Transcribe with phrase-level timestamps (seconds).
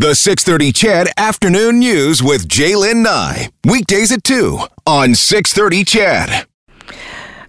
[0.00, 3.50] The 630 Ched Afternoon News with Jaylen Nye.
[3.66, 6.46] Weekdays at 2 on 630 Ched.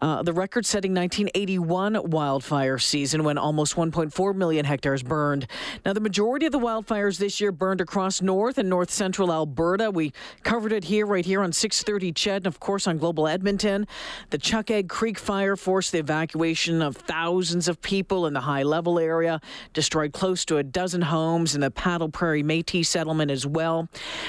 [0.00, 5.46] uh, the record setting 1981 wildfire season when almost 1.4 million hectares burned.
[5.84, 9.90] Now, the majority of the wildfires this year burned across north and north central Alberta.
[9.90, 13.86] We covered it here, right here on 630 Ched, and of course on Global Edmonton.
[14.30, 18.98] The Chuckegg Creek fire forced the evacuation of thousands of people in the high level
[18.98, 19.40] area,
[19.72, 23.88] destroyed close to a dozen homes in the Paddle Prairie Métis settlement as well.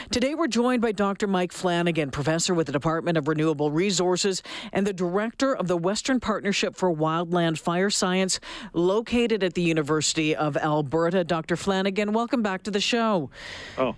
[0.09, 1.27] Today, we're joined by Dr.
[1.27, 6.19] Mike Flanagan, professor with the Department of Renewable Resources and the director of the Western
[6.19, 8.39] Partnership for Wildland Fire Science,
[8.73, 11.23] located at the University of Alberta.
[11.23, 11.55] Dr.
[11.55, 13.29] Flanagan, welcome back to the show.
[13.77, 13.95] Oh.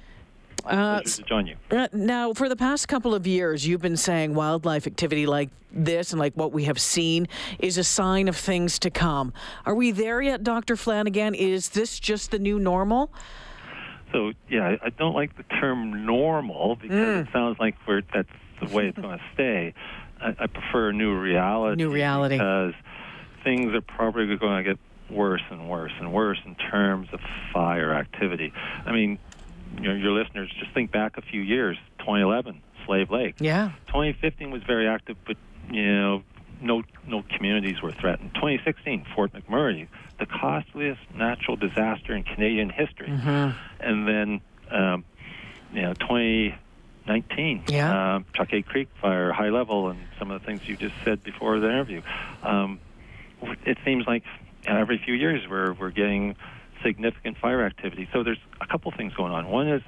[0.65, 1.55] Uh, to join you.
[1.71, 6.11] Uh, now, for the past couple of years, you've been saying wildlife activity like this
[6.11, 7.27] and like what we have seen
[7.59, 9.33] is a sign of things to come.
[9.65, 10.75] Are we there yet, Dr.
[10.75, 11.35] Flanagan?
[11.35, 13.11] Is this just the new normal?
[14.11, 17.27] So, yeah, I don't like the term normal because mm.
[17.27, 18.29] it sounds like we're, that's
[18.61, 19.73] the way it's going to stay.
[20.21, 21.83] I, I prefer new reality.
[21.83, 22.35] New reality.
[22.35, 22.73] Because
[23.43, 27.19] things are probably going to get worse and worse and worse in terms of
[27.53, 28.53] fire activity.
[28.85, 29.19] I mean,
[29.81, 34.63] your, your listeners just think back a few years 2011 slave lake yeah 2015 was
[34.63, 35.37] very active but
[35.71, 36.23] you know
[36.61, 39.87] no no communities were threatened 2016 fort mcmurray
[40.19, 43.57] the costliest natural disaster in canadian history mm-hmm.
[43.79, 45.03] and then um,
[45.73, 48.15] you know 2019 yeah.
[48.15, 51.59] uh, Chuckegg Creek fire, high level, and some of the things you just said before
[51.59, 52.01] the interview.
[52.41, 52.79] Um,
[53.65, 54.23] it seems like
[54.65, 56.35] every few years we're we're getting
[56.85, 58.07] significant fire activity.
[58.13, 59.49] So there's a couple things going on.
[59.49, 59.81] One is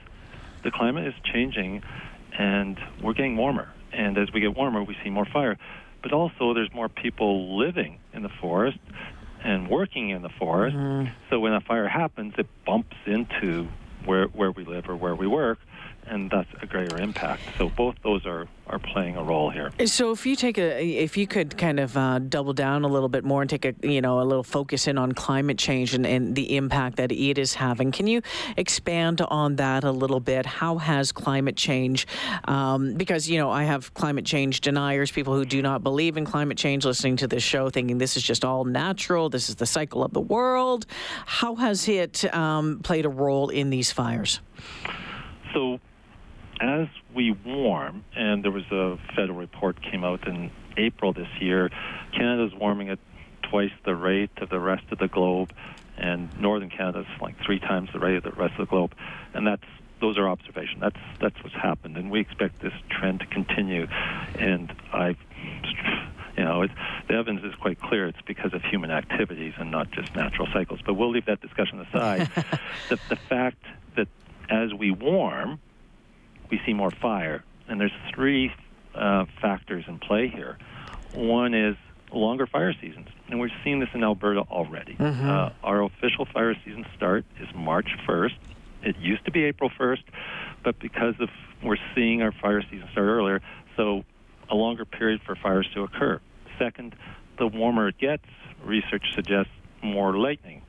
[0.64, 1.84] the climate is changing,
[2.38, 3.70] and we're getting warmer.
[3.94, 5.58] And as we get warmer, we see more fire.
[6.02, 8.80] But also, there's more people living in the forest
[9.44, 10.76] and working in the forest.
[10.76, 11.12] Mm-hmm.
[11.30, 13.68] So when a fire happens, it bumps into
[14.06, 15.60] where where we live or where we work,
[16.10, 17.42] and that's a greater impact.
[17.58, 19.72] So both those are, are playing a role here.
[19.86, 23.10] So if you take a, if you could kind of uh, double down a little
[23.10, 26.06] bit more and take a, you know, a little focus in on climate change and,
[26.06, 28.22] and the impact that it is having, can you
[28.56, 30.46] expand on that a little bit?
[30.46, 32.08] How has climate change,
[32.46, 36.26] um, because you know, I have climate change deniers, people who do not believe in
[36.26, 39.66] climate change, listening to this show, thinking this is just all natural, this is the
[39.66, 40.86] cycle of the world.
[41.26, 44.40] How has it um, played a role in these fires?
[45.54, 45.80] So
[46.60, 51.70] as we warm, and there was a federal report came out in April this year,
[52.14, 53.00] Canada's warming at
[53.44, 55.54] twice the rate of the rest of the globe,
[55.98, 58.94] and northern Canada's like three times the rate of the rest of the globe,
[59.34, 59.64] and that's
[60.00, 60.80] those are observations.
[60.80, 63.88] That's that's what's happened, and we expect this trend to continue.
[64.38, 65.16] And I,
[66.38, 66.74] you know, it's,
[67.08, 68.08] the evidence is quite clear.
[68.08, 70.80] It's because of human activities and not just natural cycles.
[70.86, 72.30] But we'll leave that discussion aside.
[72.90, 73.64] the, the fact
[74.50, 75.60] as we warm,
[76.50, 77.44] we see more fire.
[77.68, 78.52] And there's three
[78.96, 80.58] uh, factors in play here.
[81.14, 81.76] One is
[82.12, 84.96] longer fire seasons, and we're seeing this in Alberta already.
[84.96, 85.30] Mm-hmm.
[85.30, 88.36] Uh, our official fire season start is March 1st.
[88.84, 90.04] It used to be April 1st,
[90.64, 91.30] but because of
[91.64, 93.42] we're seeing our fire season start earlier,
[93.76, 94.04] so
[94.50, 96.22] a longer period for fires to occur.
[96.58, 96.96] Second,
[97.38, 98.26] the warmer it gets,
[98.64, 100.62] research suggests more lightning.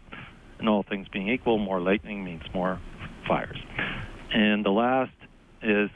[0.59, 2.81] And all things being equal, more lightning means more
[3.29, 3.59] fires.
[4.33, 5.13] And the last
[5.63, 5.91] is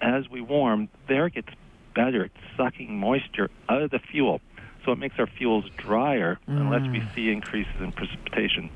[0.00, 1.48] as we warm, there gets
[1.94, 4.40] better at sucking moisture out of the fuel.
[4.84, 6.60] So it makes our fuels drier mm.
[6.60, 8.70] unless we see increases in precipitation.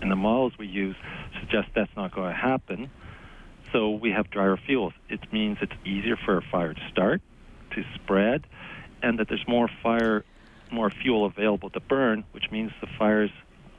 [0.00, 0.96] And the models we use
[1.40, 2.90] suggest that's not going to happen.
[3.72, 4.92] So we have drier fuels.
[5.08, 7.22] It means it's easier for a fire to start,
[7.72, 8.46] to spread,
[9.02, 10.24] and that there's more fire,
[10.70, 13.30] more fuel available to burn, which means the fire's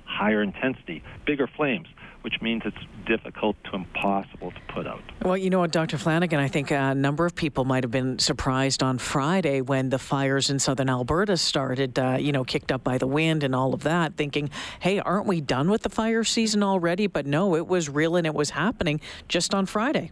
[0.05, 1.87] higher intensity, bigger flames
[2.25, 2.75] which means it's
[3.05, 5.03] difficult to impossible to put out.
[5.21, 5.99] Well, you know what, Dr.
[5.99, 9.99] Flanagan, I think a number of people might have been surprised on Friday when the
[9.99, 13.75] fires in southern Alberta started, uh, you know, kicked up by the wind and all
[13.75, 17.05] of that, thinking, hey, aren't we done with the fire season already?
[17.05, 20.09] But no, it was real and it was happening just on Friday.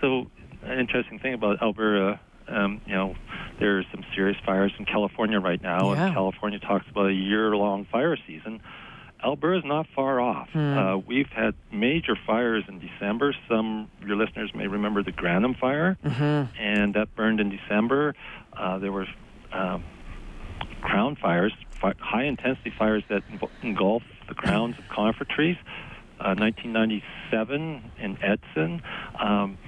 [0.00, 0.30] So,
[0.62, 3.16] an interesting thing about Alberta um, you know,
[3.58, 6.06] there are some serious fires in California right now, yeah.
[6.06, 8.60] and California talks about a year-long fire season.
[9.24, 10.48] Alberta's not far off.
[10.52, 10.76] Mm.
[10.76, 13.34] Uh, we've had major fires in December.
[13.48, 16.60] Some of your listeners may remember the Granum fire, mm-hmm.
[16.60, 18.14] and that burned in December.
[18.52, 19.06] Uh, there were
[19.52, 19.82] um,
[20.82, 23.22] crown fires, fi- high intensity fires that
[23.62, 25.56] engulfed the crowns of conifer trees.
[26.20, 28.82] uh, 1997 in Edson,
[29.18, 29.58] um,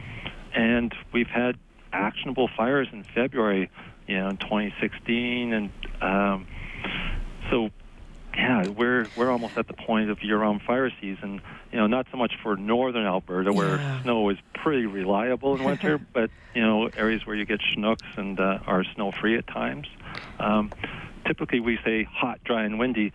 [0.55, 1.57] and we've had
[1.93, 3.69] actionable fires in February,
[4.07, 5.71] you know, in 2016, and
[6.01, 6.47] um,
[7.51, 7.71] so
[8.37, 11.41] yeah, we're we're almost at the point of year-round fire season.
[11.73, 14.03] You know, not so much for northern Alberta where Yeah.
[14.03, 18.39] snow is pretty reliable in winter, but you know, areas where you get Chinooks and
[18.41, 19.87] uh, are snow-free at times.
[20.39, 20.71] Um,
[21.27, 23.13] typically, we say hot, dry, and windy,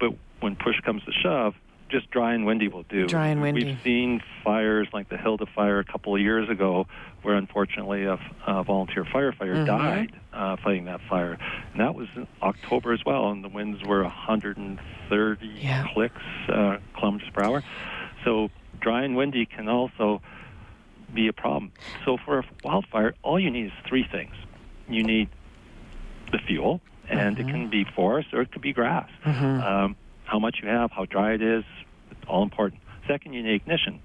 [0.00, 0.10] but
[0.40, 1.54] when push comes to shove,
[1.90, 3.06] just dry and windy will do.
[3.06, 3.64] Dry and windy.
[3.64, 6.86] We've seen fires like the Hilda fire a couple of years ago,
[7.22, 9.66] where unfortunately a, a volunteer firefighter Mhm.
[9.66, 11.38] died uh, fighting that fire,
[11.72, 15.86] and that was in October as well, and the winds were 130 Yeah.
[15.92, 17.62] clicks uh, kilometers per hour.
[18.24, 18.48] So
[18.80, 20.22] dry and windy can also
[21.14, 21.72] be a problem.
[22.04, 24.34] So for a wildfire, all you need is three things.
[24.88, 25.28] You need
[26.32, 29.08] the fuel, and it can be forest or it could be grass.
[29.62, 31.64] Um, how much you have, how dry it is,
[32.10, 32.80] it's all important.
[33.06, 34.00] Second, you need ignition,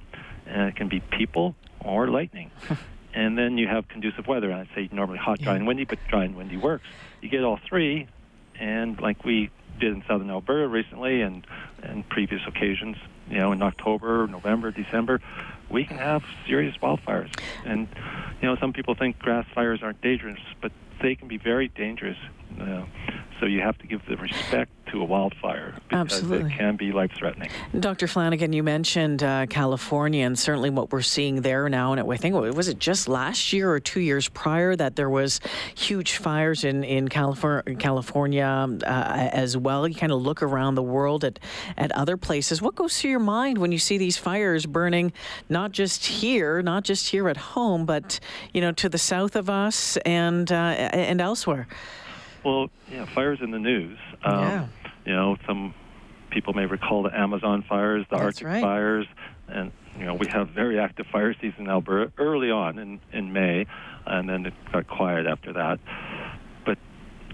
[0.45, 2.51] and it can be people or lightning.
[3.17, 4.51] and then you have conducive weather.
[4.51, 5.57] And I'd say normally hot, dry, Yeah.
[5.57, 6.85] and windy, but dry and windy works.
[7.21, 8.07] You get all three,
[8.59, 9.49] and like we
[9.79, 11.45] did in southern Alberta recently, and
[11.81, 12.97] and previous occasions,
[13.29, 15.19] you know, in October, November, December,
[15.69, 17.31] we can have serious wildfires.
[17.65, 17.87] And
[18.41, 20.71] you know, some people think grass fires aren't dangerous, but
[21.01, 22.17] they can be very dangerous.
[22.59, 22.83] Uh,
[23.39, 26.51] so you have to give the respect to a wildfire because Absolutely.
[26.51, 27.49] it can be life-threatening.
[27.77, 28.07] Dr.
[28.07, 31.91] Flanagan, you mentioned uh, California and certainly what we're seeing there now.
[31.91, 35.39] And I think was it just last year or two years prior that there was
[35.75, 39.87] huge fires in in California, California um, uh, as well.
[39.87, 41.39] You kind of look around the world at
[41.77, 42.61] at other places.
[42.61, 45.11] What goes through your mind when you see these fires burning,
[45.49, 48.19] not just here, not just here at home, but
[48.53, 51.67] you know to the south of us and uh, and elsewhere?
[52.43, 53.97] Well, yeah, fires in the news.
[54.23, 54.67] Um, Yeah.
[55.05, 55.73] You know, some
[56.29, 58.61] people may recall the Amazon fires, the That's Arctic right.
[58.61, 59.07] fires,
[59.47, 63.31] and you know we have very active fire season in Alberta early on in in
[63.31, 63.65] May,
[64.05, 65.79] and then it got quiet after that.
[66.65, 66.77] But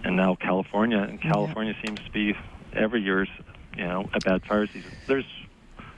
[0.04, 2.36] and now California, and California seems to be
[2.74, 3.30] every year's
[3.76, 4.92] you know a bad fire season.
[5.08, 5.26] There's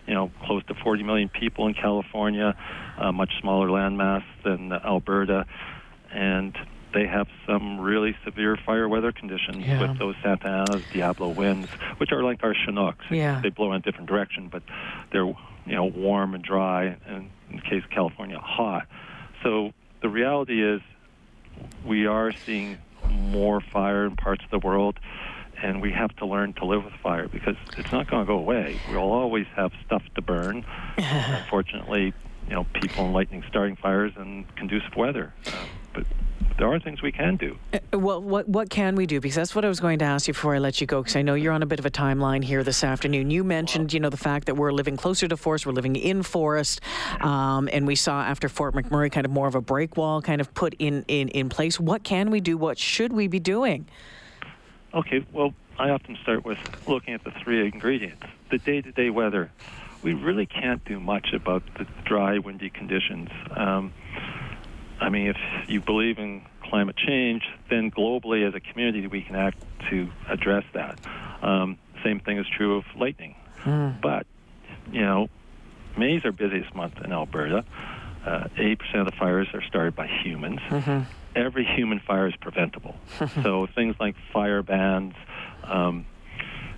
[0.07, 2.56] you know close to 40 million people in California,
[2.98, 5.46] a much smaller landmass than Alberta,
[6.13, 6.56] and
[6.95, 9.81] they have some really severe fire weather conditions Yeah.
[9.81, 13.06] with those Santa Ana's Diablo winds, which are like our Chinooks.
[13.12, 13.42] Yeah.
[13.44, 14.63] They blow in a different direction, but
[15.12, 15.36] they're you
[15.75, 18.88] know warm and dry, and in case of California, hot.
[19.44, 20.81] So the reality is,
[21.86, 22.77] we are seeing
[23.12, 24.97] more fire in parts of the world,
[25.62, 28.38] and we have to learn to live with fire because it's not going to go
[28.38, 28.80] away.
[28.89, 30.65] We'll always have stuff to burn.
[30.97, 32.13] Unfortunately,
[32.47, 35.33] you know, people and lightning starting fires and conducive weather.
[35.95, 36.06] But
[36.57, 37.57] there are things we can do.
[37.74, 39.19] Uh, Well, what what can we do?
[39.19, 41.01] Because that's what I was going to ask you before I let you go.
[41.01, 43.31] Because I know you're on a bit of a timeline here this afternoon.
[43.31, 46.24] You mentioned, you know, the fact that we're living closer to forest, we're living in
[46.24, 46.81] forest,
[47.21, 50.42] um, and we saw after Fort McMurray kind of more of a break wall kind
[50.42, 51.80] of put in in in place.
[51.80, 52.57] What can we do?
[52.57, 53.88] What should we be doing?
[54.94, 56.57] Okay, well, I often start with
[56.88, 58.25] looking at the three ingredients.
[58.50, 59.51] The day to day weather.
[60.03, 63.30] We really can't do much about the dry, windy conditions.
[63.50, 63.92] Um,
[65.00, 65.38] I mean, if
[65.68, 69.57] you believe in climate change, then globally as a community we can act
[69.89, 70.97] to address that.
[71.42, 73.36] Um, same thing is true of lightning.
[74.01, 74.25] But,
[74.92, 75.27] you know,
[75.97, 77.66] May is our busiest month in Alberta.
[78.25, 80.59] Uh, 80% of the fires are started by humans.
[81.35, 82.95] Every human fire is preventable.
[83.44, 85.14] so things like fire bans,
[85.64, 86.06] um,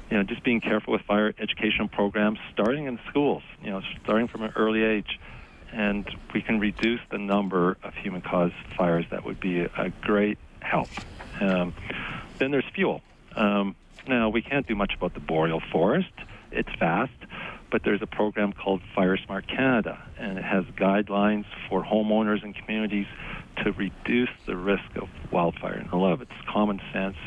[0.09, 4.27] you know, just being careful with fire educational programs, starting in schools, you know, starting
[4.27, 5.19] from an early age,
[5.71, 9.05] and we can reduce the number of human-caused fires.
[9.11, 10.89] That would be a, a great help.
[11.39, 11.73] Um,
[12.39, 13.01] then there's fuel.
[13.35, 13.75] Um,
[14.07, 16.13] now we can't do much about the boreal forest;
[16.51, 17.11] it's vast,
[17.71, 22.55] but there's a program called Fire Smart Canada, and it has guidelines for homeowners and
[22.55, 23.07] communities
[23.63, 25.73] to reduce the risk of wildfire.
[25.73, 27.17] And a lot of it's common sense.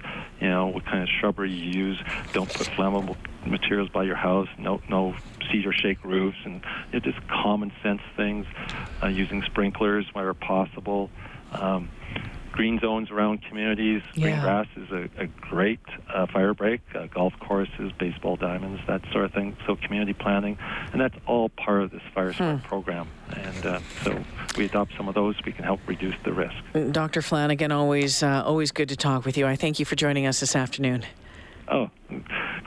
[0.40, 2.00] You know, what kind of shrubbery you use.
[2.32, 4.48] Don't put flammable materials by your house.
[4.58, 5.14] No, no
[5.50, 6.62] cedar shake roofs, and
[6.94, 8.46] know, just common sense things.
[9.02, 11.10] Uh, using sprinklers where possible.
[11.52, 11.90] Um,
[12.52, 14.02] green zones around communities.
[14.14, 14.40] Green Yeah.
[14.42, 15.80] grass is a, a great
[16.12, 16.80] uh, fire break.
[16.94, 19.56] Uh, golf courses, baseball diamonds, that sort of thing.
[19.66, 20.58] So community planning,
[20.92, 23.08] and that's all part of this Fire Smart program.
[23.36, 24.22] And uh, so
[24.56, 25.36] we adopt some of those.
[25.44, 26.54] We can help reduce the risk.
[26.92, 27.22] Dr.
[27.22, 29.46] Flanagan, always uh, always good to talk with you.
[29.46, 31.04] I thank you for joining us this afternoon.
[31.72, 31.88] Oh,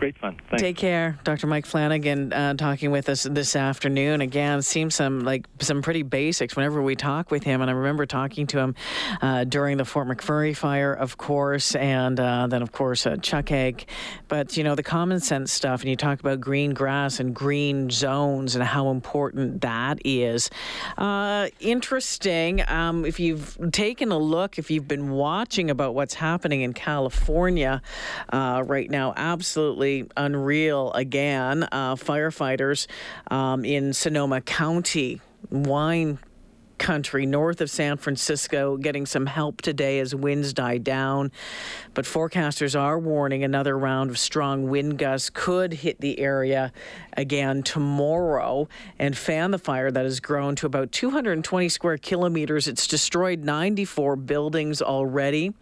[0.03, 0.35] great fun.
[0.49, 0.61] Thanks.
[0.61, 1.47] Take care, Dr.
[1.47, 4.19] Mike Flanagan, uh, talking with us this afternoon.
[4.19, 7.61] Again, seems some like some pretty basics whenever we talk with him.
[7.61, 8.75] And I remember talking to him
[9.21, 13.85] uh, during the Fort McMurray fire, of course, and uh, then of course uh, Chuckegg.
[14.27, 17.89] But you know the common sense stuff, and you talk about green grass and green
[17.89, 20.49] zones and how important that is.
[20.97, 22.61] Uh, interesting.
[22.69, 27.81] Um, if you've taken a look, if you've been watching about what's happening in California
[28.33, 31.63] uh, right now, absolutely unreal again.
[31.71, 32.87] Uh, firefighters
[33.29, 36.19] um, in Sonoma County, wine
[36.83, 41.31] country north of San Francisco getting some help today as winds die down.
[41.93, 46.73] But forecasters are warning another round of strong wind gusts could hit the area
[47.15, 48.67] again tomorrow
[48.99, 52.67] and fan the fire that has grown to about 220 square kilometers.
[52.67, 55.53] It's destroyed 94 buildings already.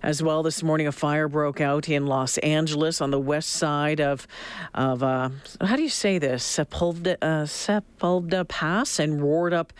[0.00, 4.00] As well, this morning a fire broke out in Los Angeles on the west side
[4.00, 4.28] of,
[4.72, 9.72] of uh, how do you say this, Sepulveda, uh, Sepulveda Pass, and roared up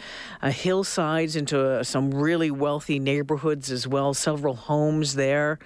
[0.42, 4.12] uh, hillsides into uh, some really wealthy neighborhoods as well.
[4.12, 5.60] Several homes there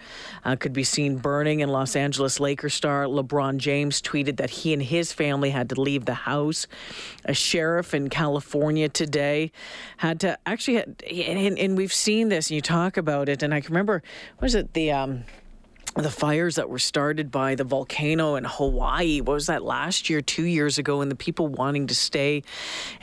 [0.44, 1.61] uh, could be seen burning.
[1.61, 5.80] In Los Angeles, Lakers star LeBron James tweeted that he and his family had to
[5.80, 6.66] leave the house.
[7.25, 9.50] A sheriff in California today
[9.97, 13.62] had to actually, and, and we've seen this, and you talk about it, and I
[13.62, 14.02] can remember
[14.42, 15.25] was it the um,
[15.94, 19.20] the fires that were started by the volcano in Hawaii.
[19.20, 22.42] What was that last year, two years ago, and the people wanting to stay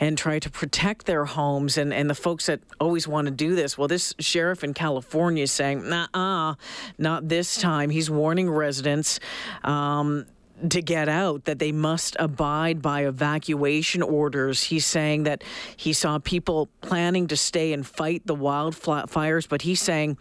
[0.00, 3.54] and try to protect their homes and, and the folks that always want to do
[3.54, 3.78] this.
[3.78, 6.56] Well, this sheriff in California is saying, nah,
[6.98, 7.90] not this time.
[7.90, 9.20] He's warning residents.
[9.62, 10.26] Um,
[10.68, 14.64] to get out, that they must abide by evacuation orders.
[14.64, 15.42] He's saying that
[15.76, 20.18] he saw people planning to stay and fight the wildfires, but he's saying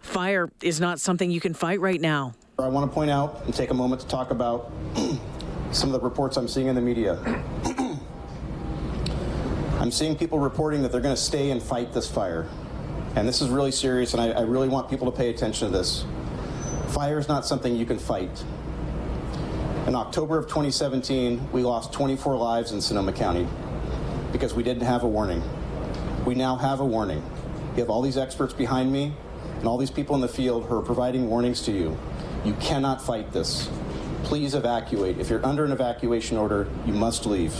[0.00, 2.34] fire is not something you can fight right now.
[2.58, 4.72] I want to point out and take a moment to talk about
[5.70, 7.14] some of the reports I'm seeing in the media.
[9.78, 12.48] I'm seeing people reporting that they're going to stay and fight this fire.
[13.14, 15.76] And this is really serious, and I, I really want people to pay attention to
[15.76, 16.04] this.
[16.88, 18.44] Fire is not something you can fight.
[19.88, 23.48] In October of 2017, we lost 24 lives in Sonoma County
[24.32, 25.42] because we didn't have a warning.
[26.26, 27.24] We now have a warning.
[27.74, 29.14] You have all these experts behind me
[29.56, 31.96] and all these people in the field who are providing warnings to you.
[32.44, 33.70] You cannot fight this.
[34.24, 35.18] Please evacuate.
[35.18, 37.54] If you're under an evacuation order, you must leave.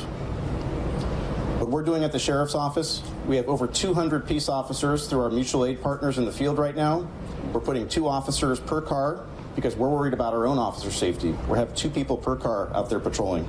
[1.59, 5.31] What we're doing at the sheriff's office, we have over 200 peace officers through our
[5.31, 7.09] mutual aid partners in the field right now.
[7.55, 9.25] We're putting two officers per car
[9.59, 11.35] because we're worried about our own officer safety.
[11.49, 13.43] We have two people per car out there patrolling.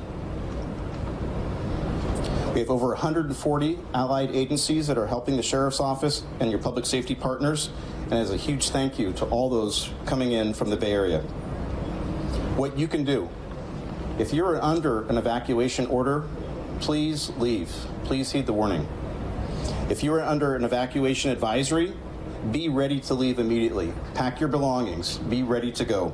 [2.56, 6.88] We have over 140 allied agencies that are helping the sheriff's office and your public
[6.88, 7.70] safety partners
[8.06, 11.20] and as a huge thank you to all those coming in from the Bay Area.
[12.58, 13.30] What you can do,
[14.18, 16.24] if you're under an evacuation order,
[16.80, 17.70] please leave.
[18.06, 18.88] Please heed the warning.
[19.92, 21.94] If you are under an evacuation advisory,
[22.52, 23.94] be ready to leave immediately.
[24.14, 25.18] Pack your belongings.
[25.18, 26.14] Be ready to go.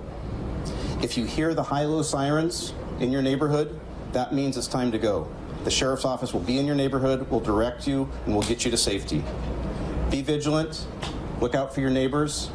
[1.02, 3.80] If you hear the high-low sirens in your neighborhood,
[4.14, 5.30] that means it's time to go.
[5.64, 8.72] The sheriff's office will be in your neighborhood, will direct you, and will get you
[8.72, 9.24] to safety.
[10.10, 10.88] Be vigilant.
[11.42, 12.50] Look out for your neighbors.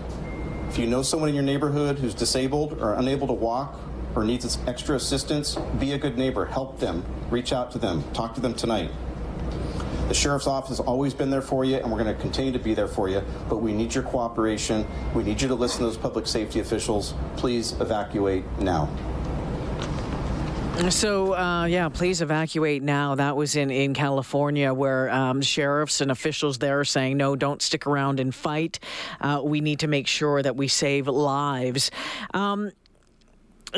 [0.68, 3.78] If you know someone in your neighborhood who's disabled or unable to walk
[4.14, 6.46] or needs extra assistance, be a good neighbor.
[6.46, 7.04] Help them.
[7.30, 8.04] Reach out to them.
[8.12, 8.90] Talk to them tonight.
[10.10, 12.58] The sheriff's office has always been there for you, and we're going to continue to
[12.58, 13.22] be there for you.
[13.48, 14.84] But we need your cooperation.
[15.14, 17.14] We need you to listen to those public safety officials.
[17.36, 18.88] Please evacuate now.
[20.88, 23.14] So, uh, yeah, please evacuate now.
[23.14, 27.62] That was in, in California where um, sheriffs and officials there are saying, no, don't
[27.62, 28.80] stick around and fight.
[29.20, 31.92] Uh, we need to make sure that we save lives.
[32.34, 32.72] Um,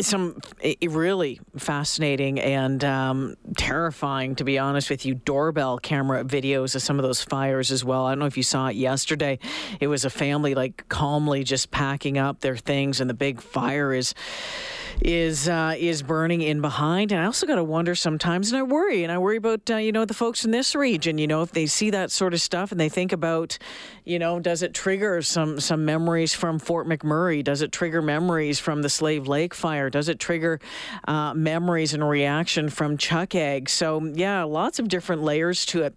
[0.01, 0.39] some
[0.83, 6.99] really fascinating and um, terrifying, to be honest with you, doorbell camera videos of some
[6.99, 8.07] of those fires as well.
[8.07, 9.39] I don't know if you saw it yesterday.
[9.81, 13.93] It was a family like calmly just packing up their things, and the big fire
[13.93, 14.15] is
[15.01, 17.13] is uh, is burning in behind.
[17.13, 19.77] And I also got to wonder sometimes, and I worry, and I worry about uh,
[19.77, 21.19] you know the folks in this region.
[21.19, 23.59] You know, if they see that sort of stuff and they think about,
[24.05, 27.43] you know, does it trigger some some memories from Fort McMurray?
[27.43, 29.91] Does it trigger memories from the Slave Lake fire?
[29.91, 30.61] Does it trigger
[31.07, 33.69] uh, memories and reaction from Chuckegg?
[33.69, 35.91] So yeah, lots of different layers to it.